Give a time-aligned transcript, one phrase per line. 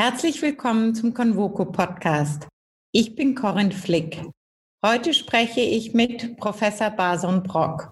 [0.00, 2.46] Herzlich willkommen zum Convoco Podcast.
[2.92, 4.22] Ich bin Corinne Flick.
[4.86, 7.90] Heute spreche ich mit Professor Bason Brock.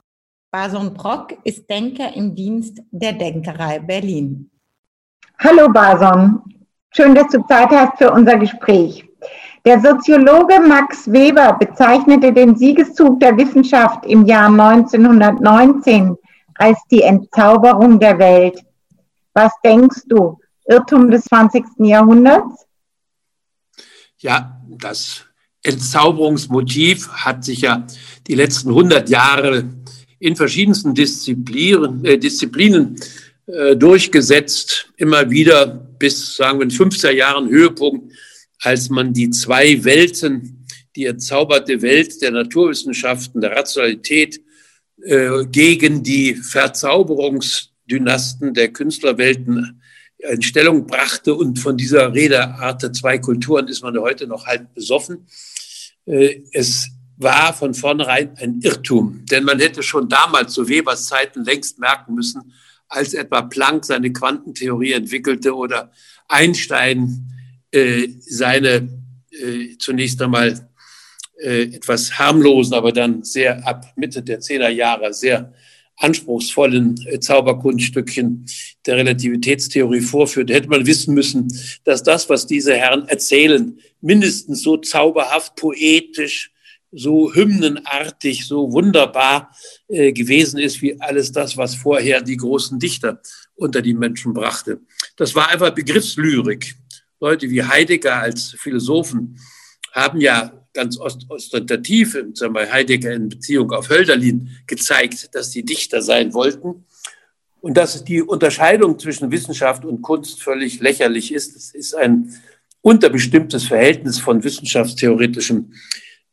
[0.53, 4.49] Bason Brock ist Denker im Dienst der Denkerei Berlin.
[5.41, 6.45] Hallo Bason,
[6.95, 9.05] schön, dass du Zeit hast für unser Gespräch.
[9.65, 16.17] Der Soziologe Max Weber bezeichnete den Siegeszug der Wissenschaft im Jahr 1919
[16.55, 18.65] als die Entzauberung der Welt.
[19.35, 20.39] Was denkst du?
[20.69, 21.65] Irrtum des 20.
[21.79, 22.67] Jahrhunderts?
[24.19, 25.25] Ja, das
[25.63, 27.87] Entzauberungsmotiv hat sich ja
[28.27, 29.65] die letzten 100 Jahre
[30.19, 32.97] in verschiedensten Disziplinen, äh, Disziplinen
[33.47, 38.13] äh, durchgesetzt, immer wieder bis, sagen wir, in 50er Jahren Höhepunkt,
[38.63, 44.41] als man die zwei Welten, die entzauberte Welt der Naturwissenschaften, der Rationalität
[45.03, 49.83] äh, gegen die Verzauberungsdynasten der Künstlerwelten
[50.31, 51.35] in Stellung brachte.
[51.35, 55.27] Und von dieser Redeart der zwei Kulturen ist man heute noch halb besoffen.
[56.07, 61.45] Äh, es war von vornherein ein Irrtum, denn man hätte schon damals zu Webers Zeiten
[61.45, 62.53] längst merken müssen,
[62.89, 65.91] als etwa Planck seine Quantentheorie entwickelte oder
[66.29, 67.33] Einstein
[67.71, 68.89] äh, seine
[69.31, 70.69] äh, zunächst einmal
[71.39, 75.53] etwas harmlosen, aber dann sehr ab Mitte der Zehner Jahre sehr
[75.97, 78.47] anspruchsvollen äh, Zauberkunststückchen
[78.85, 81.49] der Relativitätstheorie vorführt, hätte man wissen müssen,
[81.85, 86.53] dass das, was diese Herren erzählen, mindestens so zauberhaft, poetisch,
[86.93, 89.55] so hymnenartig, so wunderbar
[89.89, 93.21] äh, gewesen ist, wie alles das, was vorher die großen Dichter
[93.55, 94.81] unter die Menschen brachte.
[95.17, 96.75] Das war einfach Begriffslyrik.
[97.21, 99.39] Leute wie Heidegger als Philosophen
[99.93, 106.03] haben ja ganz ostentativ, sagen wir Heidegger in Beziehung auf Hölderlin, gezeigt, dass die Dichter
[106.03, 106.85] sein wollten.
[107.61, 111.57] Und dass die Unterscheidung zwischen Wissenschaft und Kunst völlig lächerlich ist.
[111.57, 112.33] Es ist ein
[112.81, 115.75] unterbestimmtes Verhältnis von wissenschaftstheoretischen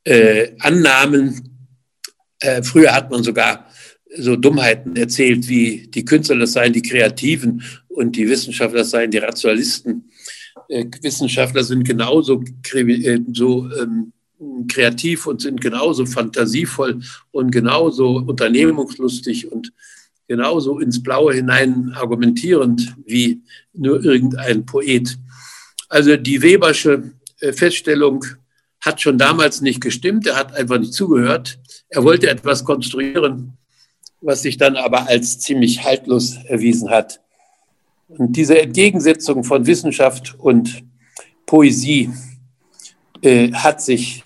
[0.03, 1.67] äh, Annahmen.
[2.39, 3.67] Äh, früher hat man sogar
[4.15, 9.17] so Dummheiten erzählt, wie die Künstler das seien die Kreativen und die Wissenschaftler seien die
[9.17, 10.11] Rationalisten.
[10.69, 12.43] Äh, Wissenschaftler sind genauso
[12.73, 14.13] äh, so, ähm,
[14.67, 19.73] kreativ und sind genauso fantasievoll und genauso unternehmungslustig und
[20.27, 23.41] genauso ins Blaue hinein argumentierend wie
[23.73, 25.17] nur irgendein Poet.
[25.89, 28.25] Also die Webersche äh, Feststellung
[28.81, 31.59] hat schon damals nicht gestimmt, er hat einfach nicht zugehört.
[31.89, 33.57] Er wollte etwas konstruieren,
[34.21, 37.21] was sich dann aber als ziemlich haltlos erwiesen hat.
[38.07, 40.83] Und diese Entgegensetzung von Wissenschaft und
[41.45, 42.11] Poesie
[43.21, 44.23] äh, hat sich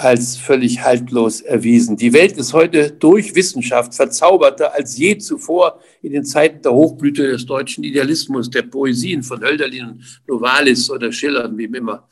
[0.00, 1.96] als völlig haltlos erwiesen.
[1.96, 7.30] Die Welt ist heute durch Wissenschaft verzauberter als je zuvor in den Zeiten der Hochblüte
[7.30, 12.08] des deutschen Idealismus, der Poesien von Hölderlin, Novalis oder Schiller, wie immer.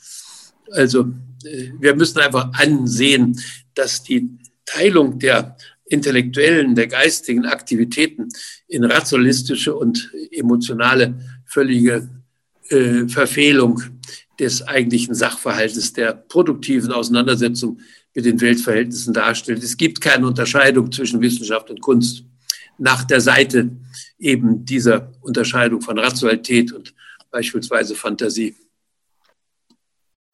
[0.70, 1.06] Also
[1.44, 3.40] äh, wir müssen einfach ansehen,
[3.74, 4.28] dass die
[4.66, 5.56] Teilung der
[5.86, 8.28] intellektuellen, der geistigen Aktivitäten
[8.66, 11.14] in rationalistische und emotionale
[11.46, 12.06] völlige
[12.68, 13.80] äh, Verfehlung
[14.38, 17.80] des eigentlichen Sachverhaltes der produktiven Auseinandersetzung
[18.14, 19.62] mit den Weltverhältnissen darstellt.
[19.62, 22.24] Es gibt keine Unterscheidung zwischen Wissenschaft und Kunst
[22.78, 23.70] nach der Seite
[24.18, 26.94] eben dieser Unterscheidung von Rationalität und
[27.30, 28.54] beispielsweise Fantasie.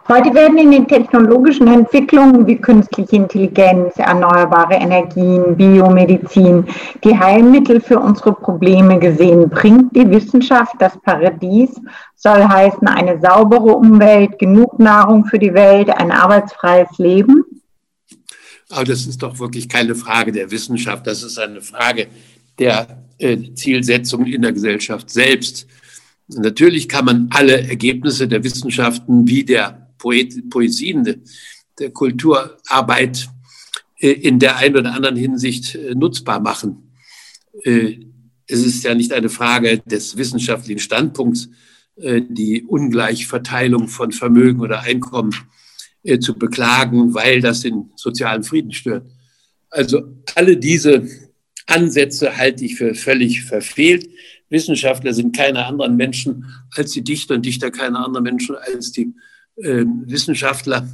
[0.06, 6.66] Heute werden in den technologischen Entwicklungen wie künstliche Intelligenz, erneuerbare Energien, Biomedizin
[7.02, 9.48] die Heilmittel für unsere Probleme gesehen.
[9.48, 11.70] Bringt die Wissenschaft das Paradies?
[12.16, 17.42] Soll heißen eine saubere Umwelt, genug Nahrung für die Welt, ein arbeitsfreies Leben?
[18.68, 21.06] Aber das ist doch wirklich keine Frage der Wissenschaft.
[21.06, 22.08] Das ist eine Frage
[22.58, 25.66] der äh, Zielsetzung in der Gesellschaft selbst.
[26.28, 31.22] Natürlich kann man alle Ergebnisse der Wissenschaften wie der Poet, Poesien,
[31.78, 33.28] der Kulturarbeit
[34.04, 36.92] äh, in der einen oder anderen Hinsicht äh, nutzbar machen.
[37.62, 38.00] Äh,
[38.46, 41.48] es ist ja nicht eine Frage des wissenschaftlichen Standpunkts,
[41.96, 45.32] die Ungleichverteilung von Vermögen oder Einkommen
[46.20, 49.06] zu beklagen, weil das den sozialen Frieden stört.
[49.70, 50.02] Also
[50.34, 51.08] alle diese
[51.66, 54.10] Ansätze halte ich für völlig verfehlt.
[54.50, 56.44] Wissenschaftler sind keine anderen Menschen
[56.74, 59.14] als die Dichter und Dichter keine anderen Menschen als die
[59.56, 60.88] äh, Wissenschaftler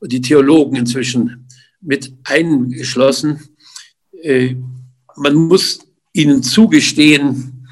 [0.00, 1.46] und die Theologen inzwischen
[1.80, 3.40] mit eingeschlossen.
[4.22, 4.56] Äh,
[5.16, 5.80] man muss
[6.12, 7.66] ihnen zugestehen,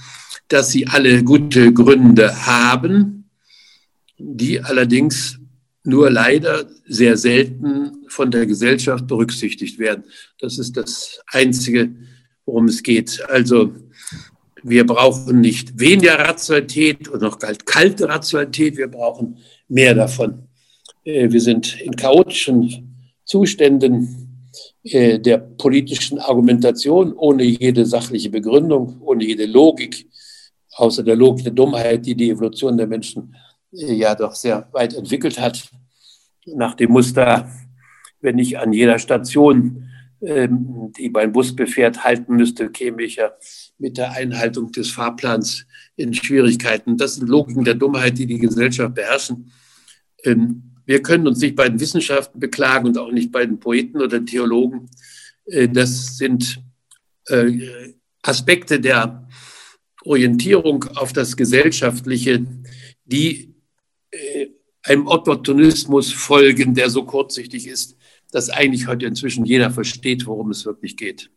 [0.48, 3.30] dass sie alle gute Gründe haben,
[4.18, 5.38] die allerdings
[5.84, 10.04] nur leider sehr selten von der Gesellschaft berücksichtigt werden.
[10.38, 11.94] Das ist das Einzige,
[12.46, 13.22] worum es geht.
[13.28, 13.74] Also
[14.66, 19.36] Wir brauchen nicht weniger Rationalität und noch kalte Rationalität, wir brauchen
[19.68, 20.48] mehr davon.
[21.04, 24.24] Äh, wir sind in chaotischen Zuständen
[24.84, 30.08] äh, der politischen Argumentation ohne jede sachliche Begründung, ohne jede Logik,
[30.76, 33.34] außer der Logik der Dummheit, die die Evolution der Menschen
[33.72, 35.70] äh, ja doch sehr weit entwickelt hat,
[36.46, 37.50] nach dem Muster,
[38.20, 39.88] wenn ich an jeder Station,
[40.26, 43.32] ähm, die mein Bus befährt, halten müsste, käme ich ja
[43.78, 45.66] mit der Einhaltung des Fahrplans
[45.96, 46.96] in Schwierigkeiten.
[46.96, 49.52] Das sind Logiken der Dummheit, die die Gesellschaft beherrschen.
[50.24, 54.00] Ähm, wir können uns nicht bei den Wissenschaften beklagen und auch nicht bei den Poeten
[54.00, 54.88] oder Theologen.
[55.46, 56.62] Äh, das sind
[57.28, 59.28] äh, Aspekte der
[60.04, 62.46] Orientierung auf das Gesellschaftliche,
[63.04, 63.54] die
[64.10, 64.48] äh,
[64.82, 67.96] einem Opportunismus folgen, der so kurzsichtig ist,
[68.34, 71.30] dass eigentlich heute inzwischen jeder versteht, worum es wirklich geht.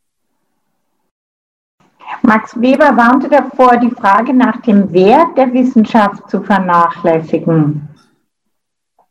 [2.24, 7.88] Max Weber warnte davor, die Frage nach dem Wert der Wissenschaft zu vernachlässigen.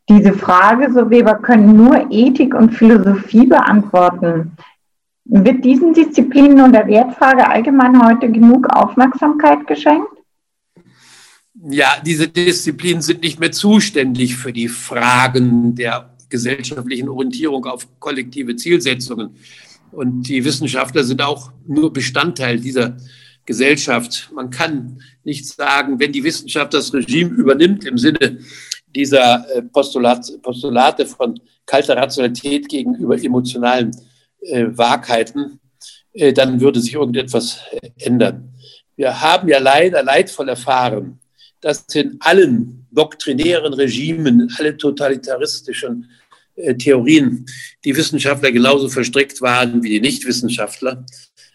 [0.09, 4.57] Diese Frage, so Weber, können nur Ethik und Philosophie beantworten.
[5.25, 10.07] Wird diesen Disziplinen und der Wertfrage allgemein heute genug Aufmerksamkeit geschenkt?
[11.69, 18.55] Ja, diese Disziplinen sind nicht mehr zuständig für die Fragen der gesellschaftlichen Orientierung auf kollektive
[18.55, 19.35] Zielsetzungen.
[19.91, 22.97] Und die Wissenschaftler sind auch nur Bestandteil dieser
[23.45, 24.29] Gesellschaft.
[24.33, 28.39] Man kann nicht sagen, wenn die Wissenschaft das Regime übernimmt im Sinne
[28.93, 33.91] dieser äh, Postulat, Postulate von kalter Rationalität gegenüber emotionalen
[34.41, 35.59] äh, Wahrheiten,
[36.13, 38.53] äh, dann würde sich irgendetwas äh, ändern.
[38.95, 41.19] Wir haben ja leider leidvoll erfahren,
[41.61, 46.09] dass in allen doktrinären Regimen, in allen totalitaristischen
[46.55, 47.45] äh, Theorien
[47.83, 51.05] die Wissenschaftler genauso verstrickt waren wie die Nichtwissenschaftler.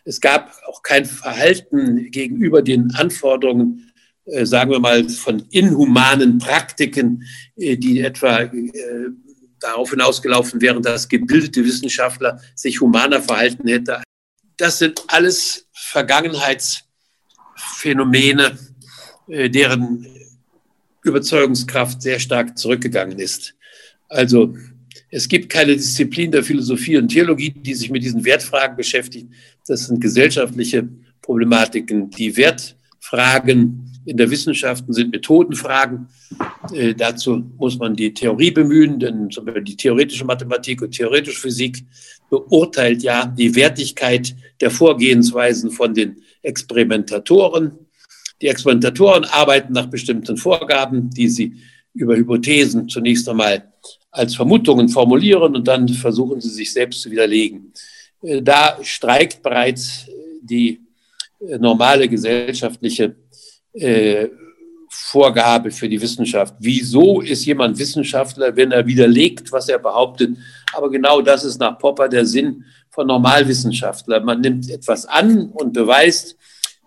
[0.04, 3.88] Es gab auch kein Verhalten gegenüber den Anforderungen
[4.24, 7.24] äh, sagen wir mal, von inhumanen Praktiken,
[7.56, 8.48] äh, die etwa
[9.62, 14.02] darauf hinausgelaufen wären, dass gebildete Wissenschaftler sich humaner verhalten hätten.
[14.56, 18.58] Das sind alles Vergangenheitsphänomene,
[19.28, 20.06] deren
[21.02, 23.54] Überzeugungskraft sehr stark zurückgegangen ist.
[24.08, 24.54] Also
[25.10, 29.28] es gibt keine Disziplin der Philosophie und Theologie, die sich mit diesen Wertfragen beschäftigt.
[29.66, 30.88] Das sind gesellschaftliche
[31.20, 32.10] Problematiken.
[32.10, 36.08] Die Wertfragen in der Wissenschaft sind Methodenfragen.
[36.72, 41.40] Äh, dazu muss man die Theorie bemühen, denn zum Beispiel die theoretische Mathematik und theoretische
[41.40, 41.84] Physik
[42.30, 47.72] beurteilt ja die Wertigkeit der Vorgehensweisen von den Experimentatoren.
[48.42, 51.54] Die Experimentatoren arbeiten nach bestimmten Vorgaben, die sie
[51.94, 53.72] über Hypothesen zunächst einmal
[54.10, 57.72] als Vermutungen formulieren und dann versuchen sie sich selbst zu widerlegen.
[58.22, 60.06] Äh, da streikt bereits
[60.42, 60.80] die
[61.40, 63.14] äh, normale gesellschaftliche
[63.72, 64.28] äh,
[64.90, 66.54] Vorgabe für die Wissenschaft.
[66.58, 70.36] Wieso ist jemand Wissenschaftler, wenn er widerlegt, was er behauptet?
[70.74, 74.20] Aber genau das ist nach Popper der Sinn von Normalwissenschaftler.
[74.20, 76.36] Man nimmt etwas an und beweist,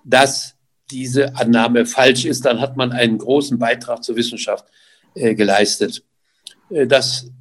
[0.04, 0.55] dass
[0.92, 2.46] diese Annahme falsch ist.
[2.46, 4.66] Dann hat man einen großen Beitrag zur Wissenschaft
[5.16, 6.04] äh, geleistet.
[6.70, 7.32] Äh, das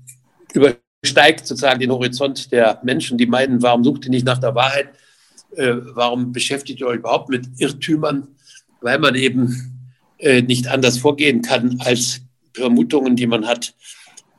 [0.52, 4.88] übersteigt sozusagen den Horizont der Menschen, die meinen, warum sucht ihr nicht nach der Wahrheit?
[5.56, 8.28] Äh, warum beschäftigt ihr euch überhaupt mit Irrtümern?
[8.84, 12.20] weil man eben äh, nicht anders vorgehen kann, als
[12.52, 13.74] Vermutungen, die man hat,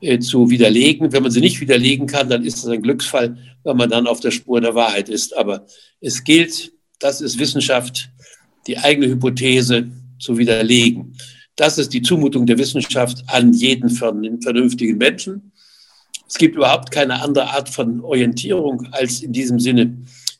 [0.00, 1.12] äh, zu widerlegen.
[1.12, 4.20] Wenn man sie nicht widerlegen kann, dann ist es ein Glücksfall, weil man dann auf
[4.20, 5.36] der Spur der Wahrheit ist.
[5.36, 5.66] Aber
[6.00, 8.08] es gilt, das ist Wissenschaft,
[8.66, 11.16] die eigene Hypothese zu widerlegen.
[11.56, 15.52] Das ist die Zumutung der Wissenschaft an jeden vernünftigen Menschen.
[16.28, 19.96] Es gibt überhaupt keine andere Art von Orientierung als in diesem Sinne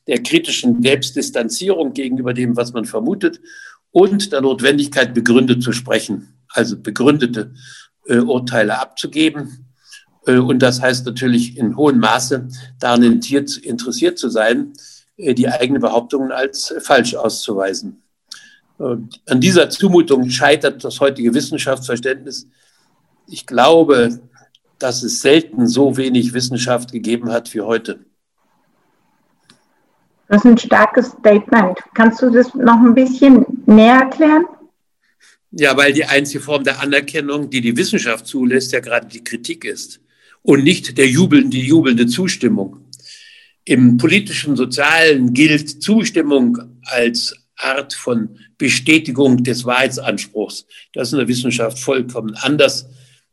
[0.06, 3.40] der kritischen Selbstdistanzierung gegenüber dem, was man vermutet
[3.92, 7.54] und der Notwendigkeit, begründet zu sprechen, also begründete
[8.06, 9.66] äh, Urteile abzugeben.
[10.26, 14.75] Äh, und das heißt natürlich in hohem Maße daran interessiert zu sein,
[15.16, 18.02] äh, die eigenen Behauptungen als falsch auszuweisen.
[18.78, 22.47] Und an dieser Zumutung scheitert das heutige Wissenschaftsverständnis.
[23.26, 24.21] Ich glaube,
[24.78, 28.00] dass es selten so wenig Wissenschaft gegeben hat wie heute.
[30.28, 31.78] Das ist ein starkes Statement.
[31.95, 34.45] Kannst du das noch ein bisschen näher erklären?
[35.52, 39.64] Ja, weil die einzige Form der Anerkennung, die die Wissenschaft zulässt, ja gerade die Kritik
[39.64, 40.00] ist
[40.42, 42.85] und nicht der jubelnde, die jubelnde Zustimmung.
[43.64, 50.67] Im politischen, sozialen gilt Zustimmung als Art von Bestätigung des Wahrheitsanspruchs.
[50.93, 52.89] Das ist in der Wissenschaft vollkommen anders.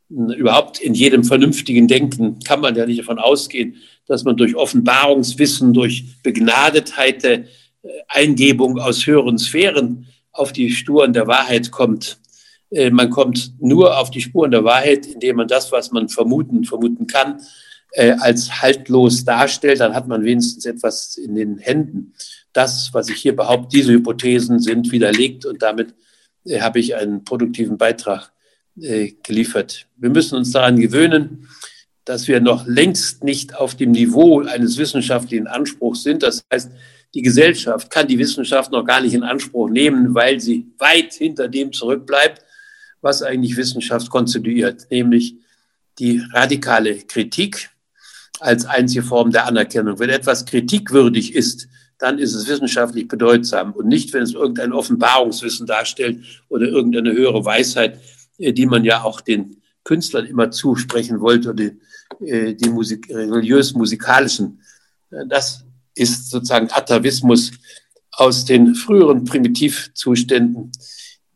[0.08, 3.76] Überhaupt in jedem vernünftigen Denken kann man ja nicht davon ausgehen,
[4.06, 7.46] dass man durch Offenbarungswissen, durch Begnadetheit der äh,
[8.08, 12.18] Eingebung aus höheren Sphären auf die Spuren der Wahrheit kommt.
[12.70, 16.64] Äh, man kommt nur auf die Spuren der Wahrheit, indem man das, was man vermuten,
[16.64, 17.40] vermuten kann,
[17.92, 19.80] äh, als haltlos darstellt.
[19.80, 22.12] Dann hat man wenigstens etwas in den Händen.
[22.54, 25.94] Das, was ich hier behaupte, diese Hypothesen sind widerlegt und damit
[26.46, 28.32] äh, habe ich einen produktiven Beitrag
[28.76, 29.86] geliefert.
[29.96, 31.48] Wir müssen uns daran gewöhnen,
[32.04, 36.22] dass wir noch längst nicht auf dem Niveau eines wissenschaftlichen Anspruchs sind.
[36.22, 36.72] Das heißt,
[37.14, 41.48] die Gesellschaft kann die Wissenschaft noch gar nicht in Anspruch nehmen, weil sie weit hinter
[41.48, 42.42] dem zurückbleibt,
[43.00, 45.36] was eigentlich Wissenschaft konstituiert, nämlich
[45.98, 47.70] die radikale Kritik
[48.40, 50.00] als einzige Form der Anerkennung.
[50.00, 55.66] Wenn etwas kritikwürdig ist, dann ist es wissenschaftlich bedeutsam und nicht, wenn es irgendein Offenbarungswissen
[55.66, 58.00] darstellt oder irgendeine höhere Weisheit,
[58.38, 61.70] äh, die man ja auch den Künstlern immer zusprechen wollte oder
[62.20, 64.60] die, äh, die Musik, religiös-musikalischen.
[65.28, 67.52] Das ist sozusagen Atavismus
[68.10, 70.72] aus den früheren Primitivzuständen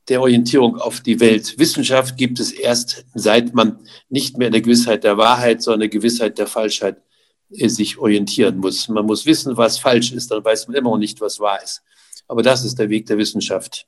[0.09, 1.59] der Orientierung auf die Welt.
[1.59, 6.39] Wissenschaft gibt es erst, seit man nicht mehr der Gewissheit der Wahrheit, sondern der Gewissheit
[6.39, 7.08] der Falschheit äh,
[7.51, 8.89] sich orientieren muss.
[8.89, 11.83] Man muss wissen, was falsch ist, dann weiß man immer noch nicht, was wahr ist.
[12.27, 13.87] Aber das ist der Weg der Wissenschaft.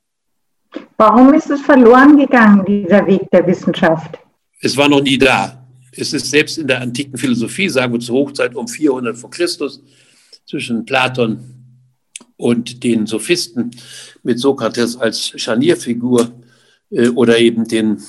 [0.97, 4.19] Warum ist es verloren gegangen, dieser Weg der Wissenschaft?
[4.61, 5.67] Es war noch nie da.
[5.93, 9.83] Es ist selbst in der antiken Philosophie, sagen wir zur Hochzeit um 400 vor Christus,
[10.47, 11.41] zwischen Platon
[12.37, 13.71] und den Sophisten
[14.23, 16.33] mit Sokrates als Scharnierfigur
[16.91, 18.03] äh, oder eben den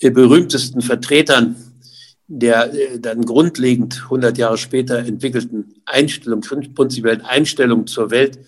[0.00, 1.56] äh, berühmtesten Vertretern
[2.28, 6.42] der äh, dann grundlegend 100 Jahre später entwickelten Einstellung,
[6.74, 8.38] prinzipiellen Einstellung zur Welt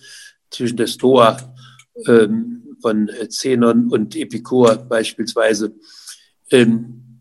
[0.50, 1.54] zwischen der Stoa
[2.06, 5.74] ähm, von Zenon und Epikur beispielsweise.
[6.50, 7.20] Ähm,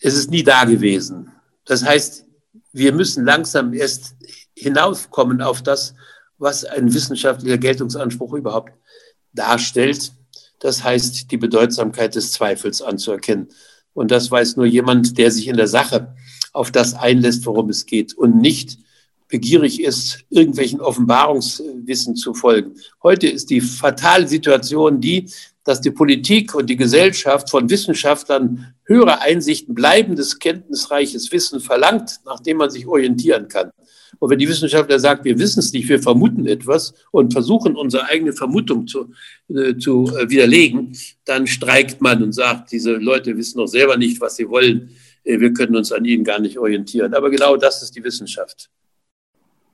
[0.00, 1.32] es ist nie da gewesen.
[1.64, 2.26] Das heißt,
[2.72, 4.14] wir müssen langsam erst
[4.54, 5.94] hinaufkommen auf das,
[6.38, 8.72] was ein wissenschaftlicher Geltungsanspruch überhaupt
[9.32, 10.12] darstellt.
[10.58, 13.48] Das heißt, die Bedeutsamkeit des Zweifels anzuerkennen.
[13.96, 16.14] Und das weiß nur jemand, der sich in der Sache
[16.52, 18.78] auf das einlässt, worum es geht und nicht
[19.28, 22.74] begierig ist, irgendwelchen Offenbarungswissen zu folgen.
[23.02, 25.30] Heute ist die fatale Situation die,
[25.64, 32.58] dass die Politik und die Gesellschaft von Wissenschaftlern höhere Einsichten, bleibendes, kenntnisreiches Wissen verlangt, nachdem
[32.58, 33.70] man sich orientieren kann.
[34.18, 38.04] Und wenn die Wissenschaftler sagt, wir wissen es nicht, wir vermuten etwas und versuchen, unsere
[38.06, 39.10] eigene Vermutung zu,
[39.48, 44.20] äh, zu äh, widerlegen, dann streikt man und sagt, diese Leute wissen doch selber nicht,
[44.20, 44.90] was sie wollen.
[45.24, 47.14] Äh, wir können uns an ihnen gar nicht orientieren.
[47.14, 48.70] Aber genau das ist die Wissenschaft.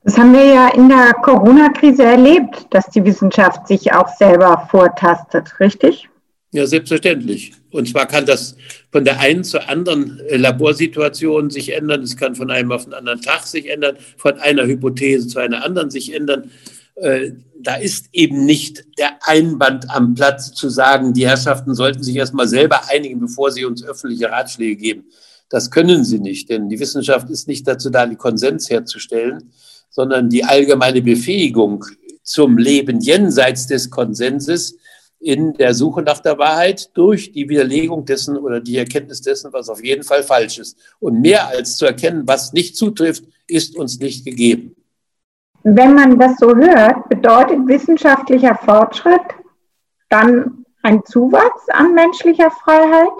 [0.03, 5.59] Das haben wir ja in der Corona-Krise erlebt, dass die Wissenschaft sich auch selber vortastet,
[5.61, 6.09] richtig?
[6.53, 7.51] Ja, selbstverständlich.
[7.71, 8.55] Und zwar kann das
[8.91, 12.03] von der einen zur anderen äh, Laborsituation sich ändern.
[12.03, 15.65] Es kann von einem auf den anderen Tag sich ändern, von einer Hypothese zu einer
[15.65, 16.51] anderen sich ändern.
[16.93, 22.15] Äh, da ist eben nicht der Einband am Platz zu sagen, die Herrschaften sollten sich
[22.15, 25.05] erstmal selber einigen, bevor sie uns öffentliche Ratschläge geben.
[25.49, 29.51] Das können sie nicht, denn die Wissenschaft ist nicht dazu da, die Konsens herzustellen,
[29.89, 31.83] sondern die allgemeine Befähigung
[32.21, 34.77] zum Leben jenseits des Konsenses
[35.23, 39.69] in der Suche nach der Wahrheit durch die Widerlegung dessen oder die Erkenntnis dessen, was
[39.69, 40.77] auf jeden Fall falsch ist.
[40.99, 44.75] Und mehr als zu erkennen, was nicht zutrifft, ist uns nicht gegeben.
[45.63, 49.21] Wenn man das so hört, bedeutet wissenschaftlicher Fortschritt
[50.09, 53.13] dann ein Zuwachs an menschlicher Freiheit?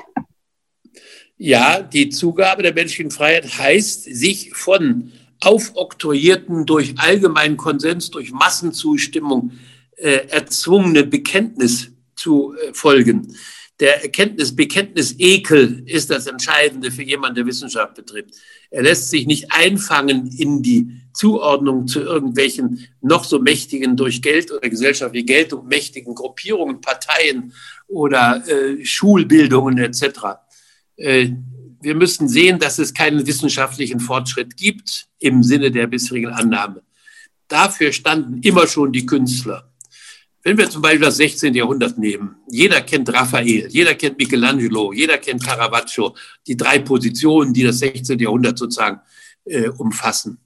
[1.38, 9.52] Ja, die Zugabe der menschlichen Freiheit heißt, sich von aufoktroyierten durch allgemeinen Konsens, durch Massenzustimmung
[9.96, 11.93] äh, erzwungene Bekenntnis
[12.24, 13.36] zu äh, folgen.
[13.80, 18.34] Der Erkenntnis, Bekenntnisekel ist das Entscheidende für jemanden, der Wissenschaft betritt.
[18.70, 24.52] Er lässt sich nicht einfangen in die Zuordnung zu irgendwelchen noch so mächtigen durch Geld
[24.52, 27.54] oder gesellschaftliche Geltung mächtigen Gruppierungen, Parteien
[27.88, 30.04] oder äh, Schulbildungen etc.
[30.96, 31.30] Äh,
[31.82, 36.84] wir müssen sehen, dass es keinen wissenschaftlichen Fortschritt gibt im Sinne der bisherigen Annahme.
[37.50, 39.73] Dafür standen immer schon die Künstler.
[40.46, 41.54] Wenn wir zum Beispiel das 16.
[41.54, 47.64] Jahrhundert nehmen, jeder kennt Raphael, jeder kennt Michelangelo, jeder kennt Caravaggio, die drei Positionen, die
[47.64, 48.20] das 16.
[48.20, 49.00] Jahrhundert sozusagen
[49.46, 50.40] äh, umfassen.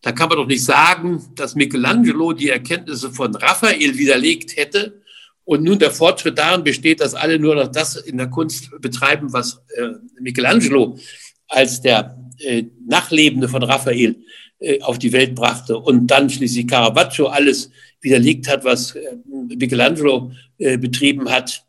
[0.00, 5.02] Da kann man doch nicht sagen, dass Michelangelo die Erkenntnisse von Raphael widerlegt hätte
[5.44, 9.30] und nun der Fortschritt darin besteht, dass alle nur noch das in der Kunst betreiben,
[9.34, 10.98] was äh, Michelangelo
[11.46, 14.16] als der äh, Nachlebende von Raphael
[14.58, 17.70] äh, auf die Welt brachte und dann schließlich Caravaggio alles
[18.00, 21.64] widerlegt hat, was äh, Michelangelo äh, betrieben hat,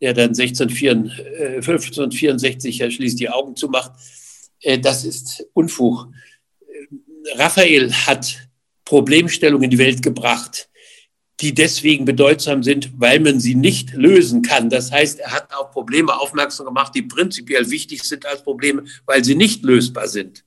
[0.00, 3.92] der dann 1564 ja schließlich die Augen zumacht.
[4.60, 6.08] Äh, das ist Unfug.
[7.36, 8.48] Raphael hat
[8.84, 10.68] Problemstellungen in die Welt gebracht,
[11.42, 14.70] die deswegen bedeutsam sind, weil man sie nicht lösen kann.
[14.70, 19.24] Das heißt, er hat auf Probleme aufmerksam gemacht, die prinzipiell wichtig sind als Probleme, weil
[19.24, 20.44] sie nicht lösbar sind.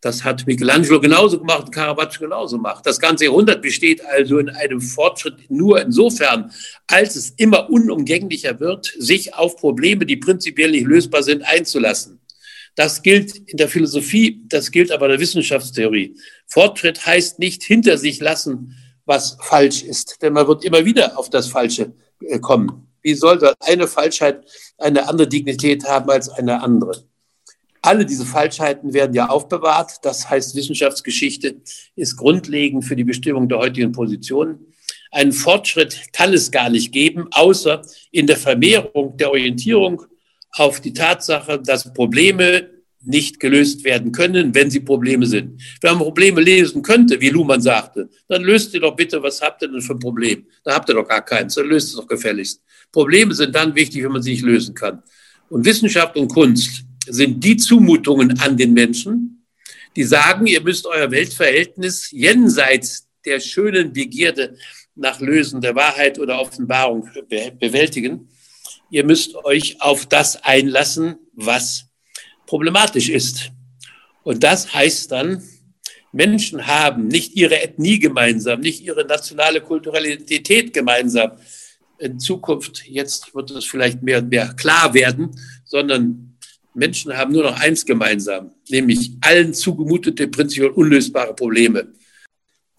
[0.00, 2.86] Das hat Michelangelo genauso gemacht und Caravaggio genauso gemacht.
[2.86, 6.52] Das ganze Jahrhundert besteht also in einem Fortschritt nur insofern,
[6.86, 12.20] als es immer unumgänglicher wird, sich auf Probleme, die prinzipiell nicht lösbar sind, einzulassen.
[12.76, 16.14] Das gilt in der Philosophie, das gilt aber in der Wissenschaftstheorie.
[16.46, 18.76] Fortschritt heißt nicht hinter sich lassen,
[19.08, 22.86] was falsch ist, denn man wird immer wieder auf das Falsche äh, kommen.
[23.00, 24.44] Wie soll eine Falschheit
[24.76, 27.04] eine andere Dignität haben als eine andere?
[27.80, 29.92] Alle diese Falschheiten werden ja aufbewahrt.
[30.02, 31.56] Das heißt, Wissenschaftsgeschichte
[31.96, 34.58] ist grundlegend für die Bestimmung der heutigen Position.
[35.10, 40.02] Einen Fortschritt kann es gar nicht geben, außer in der Vermehrung der Orientierung
[40.52, 42.68] auf die Tatsache, dass Probleme
[43.04, 45.62] nicht gelöst werden können, wenn sie Probleme sind.
[45.80, 49.62] Wenn man Probleme lösen könnte, wie Luhmann sagte, dann löst ihr doch bitte, was habt
[49.62, 50.46] ihr denn für ein Problem?
[50.64, 52.62] Da habt ihr doch gar keins, dann löst es doch gefälligst.
[52.90, 55.02] Probleme sind dann wichtig, wenn man sie nicht lösen kann.
[55.48, 59.46] Und Wissenschaft und Kunst sind die Zumutungen an den Menschen,
[59.96, 64.56] die sagen, ihr müsst euer Weltverhältnis jenseits der schönen Begierde
[64.94, 67.08] nach Lösen der Wahrheit oder Offenbarung
[67.58, 68.28] bewältigen.
[68.90, 71.87] Ihr müsst euch auf das einlassen, was
[72.48, 73.52] problematisch ist.
[74.24, 75.42] Und das heißt dann,
[76.12, 81.32] Menschen haben nicht ihre Ethnie gemeinsam, nicht ihre nationale kulturelle Identität gemeinsam.
[81.98, 85.30] In Zukunft, jetzt wird es vielleicht mehr und mehr klar werden,
[85.64, 86.38] sondern
[86.72, 91.88] Menschen haben nur noch eins gemeinsam, nämlich allen zugemutete prinzipiell unlösbare Probleme.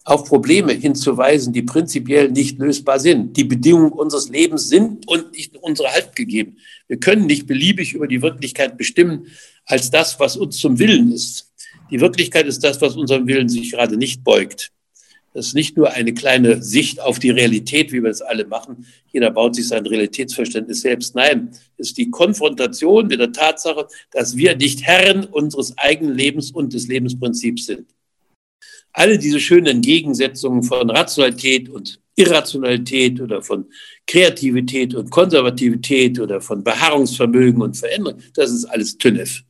[0.04, 3.36] Auf Probleme hinzuweisen, die prinzipiell nicht lösbar sind.
[3.36, 6.56] Die Bedingungen unseres Lebens sind und nicht unsere Halt gegeben.
[6.88, 9.26] Wir können nicht beliebig über die Wirklichkeit bestimmen
[9.66, 11.52] als das, was uns zum Willen ist.
[11.90, 14.72] Die Wirklichkeit ist das, was unserem Willen sich gerade nicht beugt.
[15.32, 18.86] Das ist nicht nur eine kleine Sicht auf die Realität, wie wir es alle machen.
[19.12, 21.14] Jeder baut sich sein Realitätsverständnis selbst.
[21.14, 26.50] Nein, es ist die Konfrontation mit der Tatsache, dass wir nicht Herren unseres eigenen Lebens
[26.50, 27.86] und des Lebensprinzips sind.
[28.92, 33.66] Alle diese schönen Entgegensetzungen von Rationalität und Irrationalität oder von
[34.06, 39.42] Kreativität und Konservativität oder von Beharrungsvermögen und Veränderung, das ist alles Tünnef.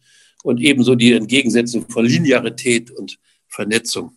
[0.43, 4.17] Und ebenso die Entgegensetzung von Linearität und Vernetzung.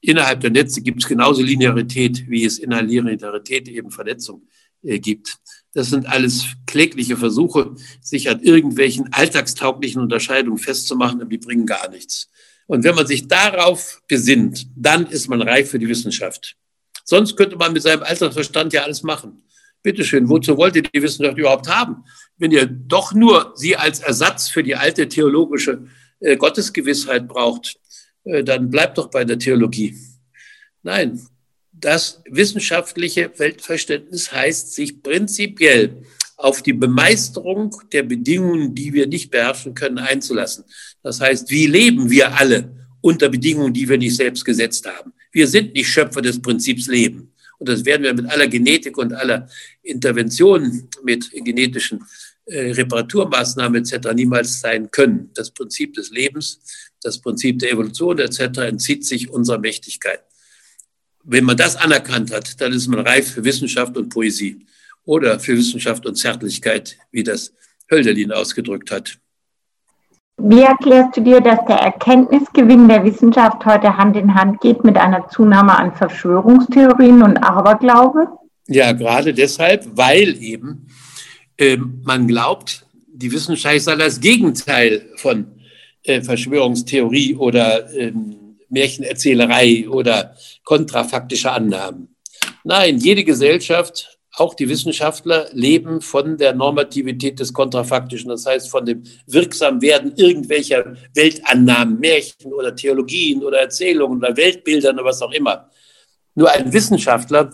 [0.00, 4.46] Innerhalb der Netze gibt es genauso Linearität, wie es innerhalb Linearität eben Vernetzung
[4.82, 5.38] äh, gibt.
[5.72, 11.90] Das sind alles klägliche Versuche, sich an irgendwelchen alltagstauglichen Unterscheidungen festzumachen, aber die bringen gar
[11.90, 12.30] nichts.
[12.66, 16.56] Und wenn man sich darauf besinnt, dann ist man reif für die Wissenschaft.
[17.04, 19.42] Sonst könnte man mit seinem Alltagsverstand ja alles machen.
[19.82, 22.04] Bitteschön, wozu wollt ihr die Wissenschaft überhaupt haben?
[22.38, 25.86] Wenn ihr doch nur sie als Ersatz für die alte theologische
[26.18, 27.78] äh, Gottesgewissheit braucht,
[28.24, 29.96] äh, dann bleibt doch bei der Theologie.
[30.82, 31.20] Nein,
[31.72, 36.02] das wissenschaftliche Weltverständnis heißt, sich prinzipiell
[36.36, 40.64] auf die Bemeisterung der Bedingungen, die wir nicht beherrschen können, einzulassen.
[41.02, 45.12] Das heißt, wie leben wir alle unter Bedingungen, die wir nicht selbst gesetzt haben?
[45.32, 47.32] Wir sind nicht Schöpfer des Prinzips Leben.
[47.58, 49.48] Und das werden wir mit aller Genetik und aller
[49.82, 52.04] Intervention mit genetischen
[52.44, 54.12] äh, Reparaturmaßnahmen etc.
[54.14, 55.30] niemals sein können.
[55.34, 56.60] Das Prinzip des Lebens
[57.06, 58.58] das Prinzip der Evolution etc.
[58.58, 60.20] entzieht sich unserer Mächtigkeit.
[61.22, 64.66] Wenn man das anerkannt hat, dann ist man reif für Wissenschaft und Poesie
[65.06, 67.54] oder für Wissenschaft und Zärtlichkeit, wie das
[67.90, 69.18] Hölderlin ausgedrückt hat.
[70.38, 74.98] Wie erklärst du dir, dass der Erkenntnisgewinn der Wissenschaft heute Hand in Hand geht mit
[74.98, 78.28] einer Zunahme an Verschwörungstheorien und Aberglaube?
[78.68, 80.88] Ja, gerade deshalb, weil eben
[81.56, 85.46] äh, man glaubt, die Wissenschaft sei das Gegenteil von
[86.02, 92.14] äh, Verschwörungstheorie oder ähm, Märchenerzählerei oder kontrafaktische Annahmen.
[92.64, 98.84] Nein, jede Gesellschaft, auch die Wissenschaftler, leben von der Normativität des Kontrafaktischen, das heißt von
[98.84, 105.70] dem Wirksamwerden irgendwelcher Weltannahmen, Märchen oder Theologien oder Erzählungen oder Weltbildern oder was auch immer.
[106.34, 107.50] Nur ein Wissenschaftler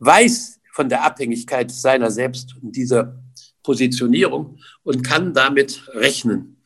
[0.00, 3.18] weiß von der Abhängigkeit seiner selbst und dieser
[3.62, 6.62] Positionierung und kann damit rechnen.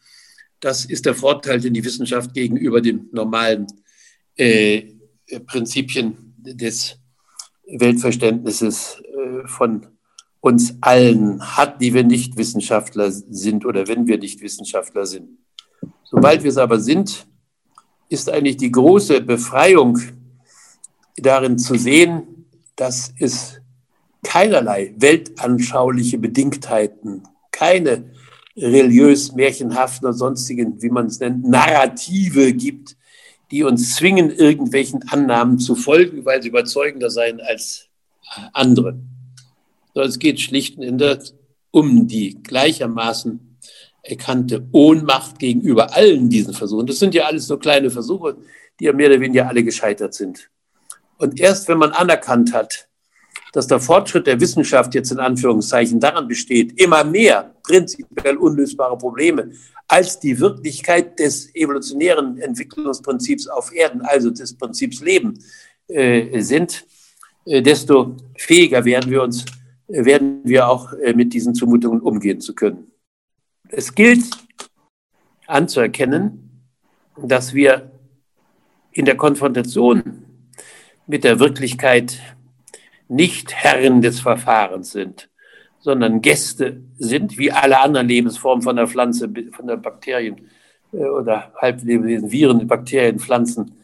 [0.58, 3.68] Das ist der Vorteil, den die Wissenschaft gegenüber den normalen
[4.36, 4.82] äh,
[5.46, 6.98] Prinzipien des
[7.66, 9.00] Weltverständnisses
[9.46, 9.86] von
[10.40, 15.38] uns allen hat, die wir nicht Wissenschaftler sind oder wenn wir nicht Wissenschaftler sind.
[16.04, 17.26] Sobald wir es aber sind,
[18.08, 19.98] ist eigentlich die große Befreiung
[21.16, 23.60] darin zu sehen, dass es
[24.24, 28.10] keinerlei weltanschauliche Bedingtheiten, keine
[28.56, 32.96] religiös, märchenhaften oder sonstigen, wie man es nennt, Narrative gibt,
[33.50, 37.88] die uns zwingen, irgendwelchen Annahmen zu folgen, weil sie überzeugender seien als
[38.52, 38.98] andere.
[39.94, 41.34] Es geht schlicht und endlich
[41.70, 43.58] um die gleichermaßen
[44.02, 46.86] erkannte Ohnmacht gegenüber allen diesen Versuchen.
[46.86, 48.36] Das sind ja alles so kleine Versuche,
[48.78, 50.50] die ja mehr oder weniger alle gescheitert sind.
[51.18, 52.88] Und erst wenn man anerkannt hat,
[53.52, 59.52] dass der Fortschritt der Wissenschaft jetzt in Anführungszeichen daran besteht, immer mehr prinzipiell unlösbare Probleme
[59.86, 65.38] als die Wirklichkeit des evolutionären Entwicklungsprinzips auf Erden, also des Prinzips Leben,
[65.88, 66.86] äh, sind,
[67.46, 69.44] desto fähiger werden wir uns,
[69.88, 72.90] äh, werden wir auch äh, mit diesen Zumutungen umgehen zu können.
[73.68, 74.24] Es gilt
[75.46, 76.62] anzuerkennen,
[77.16, 77.90] dass wir
[78.92, 80.24] in der Konfrontation
[81.06, 82.20] mit der Wirklichkeit
[83.08, 85.28] nicht Herren des Verfahrens sind,
[85.80, 90.48] sondern Gäste sind, wie alle anderen Lebensformen von der Pflanze, von der Bakterien
[90.92, 93.74] äh, oder Halblebewesen, Viren, Bakterien, Pflanzen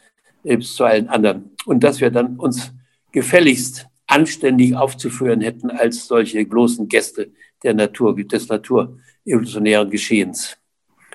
[0.45, 1.51] äh, bis zu allen anderen.
[1.67, 2.73] Und dass wir dann uns
[3.13, 7.31] gefälligst anständig aufzuführen hätten als solche bloßen Gäste
[7.63, 10.57] der Natur, des naturevolutionären Geschehens.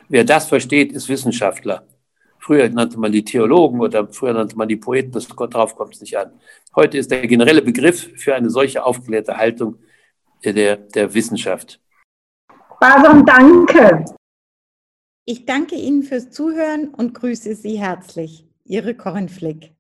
[0.10, 1.88] Wer das versteht, ist Wissenschaftler.
[2.39, 6.01] Früher nannte man die Theologen oder früher nannte man die Poeten, das, darauf kommt es
[6.01, 6.32] nicht an.
[6.75, 9.77] Heute ist der generelle Begriff für eine solche aufgeklärte Haltung
[10.43, 11.79] der, der Wissenschaft.
[12.79, 14.03] Bason, danke.
[15.25, 18.45] Ich danke Ihnen fürs Zuhören und grüße Sie herzlich.
[18.65, 19.72] Ihre Corinne Flick.